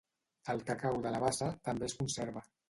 El 0.53 0.63
cacau 0.69 0.97
de 1.03 1.11
la 1.17 1.19
bassa 1.25 1.51
també 1.69 1.91
es 1.91 1.97
conserva. 2.01 2.45